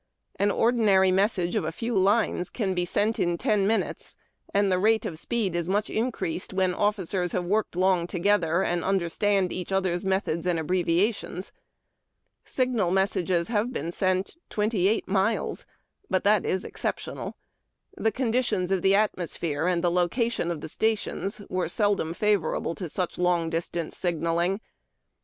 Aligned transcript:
An 0.37 0.49
ordinary 0.49 1.11
message 1.11 1.55
of 1.55 1.63
a 1.63 1.71
few 1.71 1.93
lines 1.95 2.49
can 2.49 2.73
be 2.73 2.85
sent 2.85 3.19
in 3.19 3.37
ten 3.37 3.67
minutes, 3.67 4.15
and 4.51 4.71
the 4.71 4.79
rate 4.79 5.05
of 5.05 5.19
speed 5.19 5.55
is 5.55 5.69
much 5.69 5.91
increased 5.91 6.53
where 6.55 6.75
officers 6.75 7.33
have 7.33 7.45
worked 7.45 7.75
long 7.75 8.07
together, 8.07 8.63
and 8.63 8.83
understand 8.83 9.53
each 9.53 9.71
other's 9.71 10.03
methods 10.03 10.47
and 10.47 10.57
abbreviations. 10.57 11.51
Signal 12.43 12.89
messages 12.89 13.49
have 13.49 13.71
been 13.71 13.91
sent 13.91 14.37
twenty 14.49 14.87
eight 14.87 15.07
miles: 15.07 15.67
but 16.09 16.23
that 16.23 16.45
is 16.47 16.65
exceptional. 16.65 17.37
The 17.95 18.11
conditions 18.11 18.71
of 18.71 18.81
the 18.81 18.95
atmosphere 18.95 19.67
and 19.67 19.83
the 19.83 19.91
location 19.91 20.49
of 20.49 20.67
stations 20.71 21.41
were 21.47 21.69
seldom 21.69 22.15
favorable 22.15 22.73
to 22.73 22.89
such 22.89 23.19
long 23.19 23.51
distance 23.51 23.95
signalling. 23.95 24.61